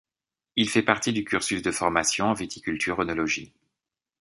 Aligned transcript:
Il 0.55 0.67
fait 0.67 0.81
partie 0.81 1.13
du 1.13 1.23
cursus 1.25 1.61
de 1.61 1.69
formation 1.69 2.25
en 2.25 2.33
viticulture-œnologie. 2.33 3.53